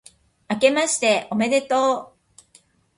[0.47, 2.17] あけましておめでとう